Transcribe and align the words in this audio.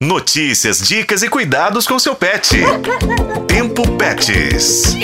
Notícias, 0.00 0.78
dicas 0.78 1.24
e 1.24 1.28
cuidados 1.28 1.84
com 1.84 1.98
seu 1.98 2.14
pet. 2.14 2.56
Tempo 3.48 3.82
Pets. 3.96 4.94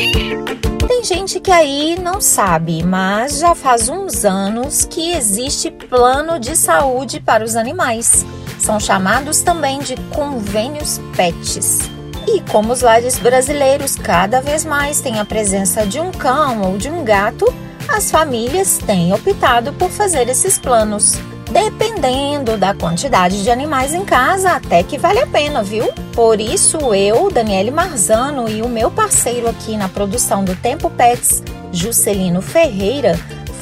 Tem 0.87 1.03
gente 1.03 1.41
que 1.41 1.51
aí 1.51 1.99
não 1.99 2.21
sabe, 2.21 2.81
mas 2.85 3.41
já 3.41 3.57
faz 3.57 3.89
uns 3.89 4.25
anos 4.25 4.85
que 4.85 5.11
existe 5.11 5.69
plano 5.69 6.39
de 6.39 6.57
saúde 6.57 7.19
para 7.19 7.43
os 7.43 7.57
animais. 7.57 8.25
São 8.61 8.79
chamados 8.79 9.43
também 9.43 9.81
de 9.81 9.97
convênios 10.15 11.01
PETs. 11.17 11.91
E 12.29 12.41
como 12.43 12.73
os 12.73 12.81
lares 12.81 13.19
brasileiros 13.19 13.97
cada 13.97 14.41
vez 14.41 14.65
mais 14.65 15.01
têm 15.01 15.19
a 15.19 15.25
presença 15.25 15.85
de 15.85 15.99
um 15.99 16.13
cão 16.13 16.63
ou 16.63 16.79
de 16.79 16.89
um 16.89 17.03
gato, 17.03 17.53
as 17.89 18.13
famílias 18.13 18.79
têm 18.79 19.13
optado 19.13 19.73
por 19.73 19.91
fazer 19.91 20.29
esses 20.29 20.57
planos. 20.57 21.19
Dependendo 21.51 22.57
da 22.57 22.75
quantidade 22.75 23.43
de 23.43 23.51
animais 23.51 23.95
em 23.95 24.05
casa, 24.05 24.53
até 24.53 24.83
que 24.83 24.99
vale 24.99 25.21
a 25.21 25.27
pena, 25.27 25.63
viu? 25.63 25.87
Por 26.13 26.41
isso, 26.41 26.95
eu, 26.95 27.31
Daniele 27.31 27.71
Marzano 27.71 28.49
e 28.49 28.63
o 28.63 28.69
meu 28.69 28.91
parceiro 28.91 29.49
aqui 29.49 29.77
na 29.77 29.89
produção 29.89 30.45
do 30.45 30.57
Tempo 30.57 30.91
Pets, 30.91 31.43
Juscelino 31.73 32.41
Ferreira, 32.41 33.19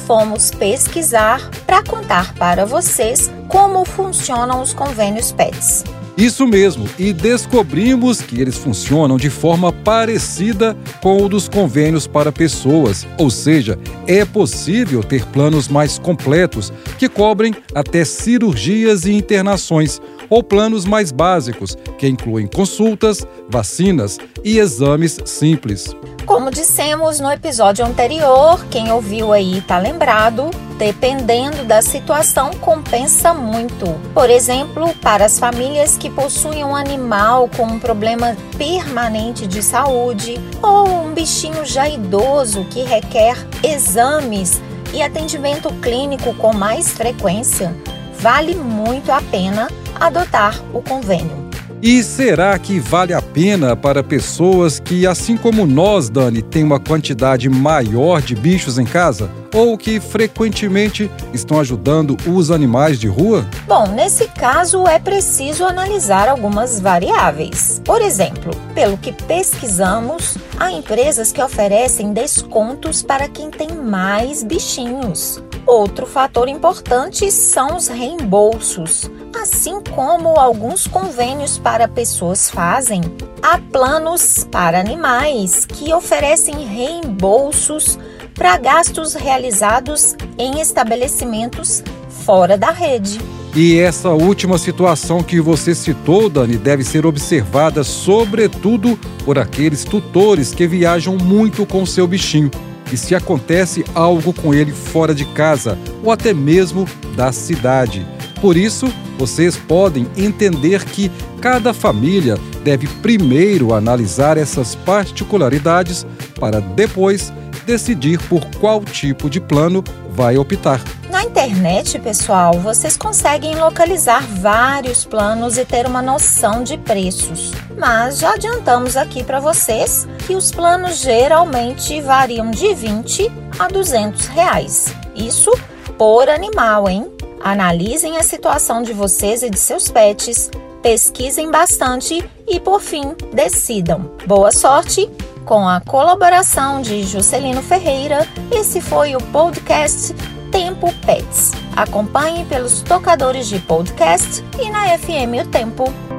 fomos 0.07 0.51
pesquisar 0.51 1.49
para 1.65 1.83
contar 1.83 2.33
para 2.35 2.65
vocês 2.65 3.31
como 3.47 3.85
funcionam 3.85 4.61
os 4.61 4.73
convênios 4.73 5.31
Pets. 5.31 5.83
Isso 6.17 6.45
mesmo, 6.45 6.87
e 6.99 7.11
descobrimos 7.11 8.21
que 8.21 8.39
eles 8.39 8.55
funcionam 8.55 9.17
de 9.17 9.31
forma 9.31 9.71
parecida 9.71 10.77
com 11.01 11.23
o 11.23 11.27
dos 11.27 11.49
convênios 11.49 12.05
para 12.05 12.31
pessoas, 12.31 13.07
ou 13.17 13.31
seja, 13.31 13.79
é 14.05 14.23
possível 14.23 15.03
ter 15.03 15.25
planos 15.25 15.67
mais 15.67 15.97
completos 15.97 16.71
que 16.99 17.09
cobrem 17.09 17.55
até 17.73 18.05
cirurgias 18.05 19.05
e 19.05 19.13
internações, 19.13 19.99
ou 20.29 20.43
planos 20.43 20.85
mais 20.85 21.11
básicos 21.11 21.75
que 21.97 22.07
incluem 22.07 22.47
consultas, 22.47 23.25
vacinas 23.49 24.19
e 24.43 24.59
exames 24.59 25.19
simples. 25.25 25.95
Como 26.25 26.49
dissemos 26.49 27.19
no 27.19 27.31
episódio 27.31 27.85
anterior, 27.85 28.63
quem 28.71 28.91
ouviu 28.91 29.33
aí 29.33 29.57
está 29.57 29.77
lembrado, 29.77 30.49
dependendo 30.77 31.63
da 31.63 31.81
situação, 31.81 32.51
compensa 32.61 33.33
muito. 33.33 33.85
Por 34.13 34.29
exemplo, 34.29 34.93
para 35.01 35.25
as 35.25 35.39
famílias 35.39 35.97
que 35.97 36.09
possuem 36.09 36.63
um 36.63 36.75
animal 36.75 37.49
com 37.55 37.63
um 37.63 37.79
problema 37.79 38.35
permanente 38.57 39.47
de 39.47 39.61
saúde 39.61 40.39
ou 40.61 40.87
um 40.87 41.13
bichinho 41.13 41.65
já 41.65 41.87
idoso 41.87 42.65
que 42.65 42.83
requer 42.83 43.35
exames 43.63 44.61
e 44.93 45.01
atendimento 45.01 45.73
clínico 45.81 46.33
com 46.35 46.53
mais 46.53 46.91
frequência, 46.91 47.75
vale 48.19 48.55
muito 48.55 49.11
a 49.11 49.21
pena 49.21 49.67
adotar 49.99 50.61
o 50.73 50.81
convênio. 50.81 51.43
E 51.81 52.01
será 52.01 52.57
que 52.57 52.79
vale 52.79 53.13
a 53.13 53.21
pena 53.33 53.75
para 53.75 54.03
pessoas 54.03 54.79
que, 54.79 55.07
assim 55.07 55.35
como 55.35 55.65
nós, 55.65 56.09
Dani, 56.09 56.41
têm 56.41 56.63
uma 56.63 56.79
quantidade 56.79 57.49
maior 57.49 58.21
de 58.21 58.35
bichos 58.35 58.77
em 58.77 58.85
casa? 58.85 59.29
Ou 59.53 59.77
que 59.77 59.99
frequentemente 59.99 61.09
estão 61.33 61.59
ajudando 61.59 62.15
os 62.27 62.51
animais 62.51 62.99
de 62.99 63.07
rua? 63.07 63.45
Bom, 63.67 63.87
nesse 63.87 64.27
caso 64.27 64.87
é 64.87 64.99
preciso 64.99 65.65
analisar 65.65 66.27
algumas 66.27 66.79
variáveis. 66.79 67.81
Por 67.83 68.01
exemplo, 68.01 68.51
pelo 68.73 68.97
que 68.97 69.11
pesquisamos, 69.11 70.37
há 70.57 70.71
empresas 70.71 71.31
que 71.31 71.41
oferecem 71.41 72.13
descontos 72.13 73.03
para 73.03 73.27
quem 73.27 73.49
tem 73.49 73.69
mais 73.69 74.43
bichinhos. 74.43 75.43
Outro 75.65 76.05
fator 76.05 76.47
importante 76.47 77.31
são 77.31 77.77
os 77.77 77.87
reembolsos. 77.87 79.09
Assim 79.35 79.81
como 79.93 80.39
alguns 80.39 80.87
convênios 80.87 81.57
para 81.57 81.87
pessoas 81.87 82.49
fazem, 82.49 83.01
há 83.41 83.57
planos 83.57 84.47
para 84.49 84.79
animais 84.79 85.65
que 85.65 85.91
oferecem 85.91 86.65
reembolsos 86.65 87.97
para 88.35 88.57
gastos 88.57 89.13
realizados 89.13 90.15
em 90.37 90.61
estabelecimentos 90.61 91.83
fora 92.25 92.57
da 92.57 92.71
rede. 92.71 93.19
E 93.55 93.77
essa 93.79 94.09
última 94.09 94.57
situação 94.57 95.21
que 95.21 95.39
você 95.39 95.75
citou, 95.75 96.29
Dani, 96.29 96.57
deve 96.57 96.83
ser 96.83 97.05
observada 97.05 97.83
sobretudo 97.83 98.97
por 99.25 99.37
aqueles 99.37 99.83
tutores 99.83 100.53
que 100.53 100.65
viajam 100.67 101.17
muito 101.17 101.65
com 101.65 101.85
seu 101.85 102.07
bichinho. 102.07 102.49
E 102.91 102.97
se 102.97 103.13
acontece 103.15 103.83
algo 103.93 104.33
com 104.33 104.53
ele 104.53 104.71
fora 104.71 105.13
de 105.13 105.25
casa 105.25 105.77
ou 106.03 106.11
até 106.11 106.33
mesmo 106.33 106.87
da 107.15 107.31
cidade. 107.31 108.12
Por 108.43 108.57
isso, 108.57 108.93
vocês 109.17 109.55
podem 109.55 110.05
entender 110.17 110.83
que 110.83 111.09
cada 111.39 111.73
família 111.73 112.37
deve 112.61 112.87
primeiro 112.87 113.73
analisar 113.73 114.37
essas 114.37 114.75
particularidades 114.75 116.05
para 116.37 116.59
depois 116.59 117.31
decidir 117.65 118.19
por 118.27 118.43
qual 118.59 118.83
tipo 118.83 119.29
de 119.29 119.39
plano 119.39 119.81
vai 120.09 120.37
optar. 120.37 120.81
Na 121.09 121.23
internet, 121.23 121.97
pessoal, 121.99 122.59
vocês 122.59 122.97
conseguem 122.97 123.55
localizar 123.55 124.27
vários 124.27 125.05
planos 125.05 125.57
e 125.57 125.63
ter 125.63 125.85
uma 125.85 126.01
noção 126.01 126.65
de 126.65 126.77
preços. 126.77 127.53
Mas 127.77 128.19
já 128.19 128.33
adiantamos 128.33 128.97
aqui 128.97 129.23
para 129.23 129.39
vocês 129.39 130.05
que 130.27 130.35
os 130.35 130.51
planos 130.51 130.97
geralmente 130.97 132.01
variam 132.01 132.51
de 132.51 132.73
20 132.73 133.31
a 133.57 133.69
200 133.69 134.27
reais. 134.27 134.93
Isso 135.15 135.49
por 135.97 136.27
animal, 136.27 136.89
hein? 136.89 137.09
Analisem 137.43 138.15
a 138.15 138.23
situação 138.23 138.81
de 138.81 138.93
vocês 138.93 139.43
e 139.43 139.49
de 139.49 139.59
seus 139.59 139.89
pets, 139.89 140.49
pesquisem 140.81 141.51
bastante 141.51 142.23
e, 142.47 142.57
por 142.57 142.79
fim, 142.79 143.13
decidam. 143.33 144.11
Boa 144.25 144.49
sorte! 144.49 145.09
Com 145.43 145.67
a 145.67 145.81
colaboração 145.81 146.81
de 146.81 147.03
Juscelino 147.03 147.61
Ferreira, 147.61 148.25
esse 148.49 148.79
foi 148.79 149.13
o 149.13 149.19
podcast 149.19 150.15
Tempo 150.53 150.87
Pets. 151.05 151.51
Acompanhe 151.75 152.45
pelos 152.45 152.81
tocadores 152.81 153.47
de 153.47 153.59
podcast 153.59 154.41
e 154.57 154.69
na 154.69 154.97
FM 154.97 155.45
O 155.45 155.49
Tempo. 155.49 156.12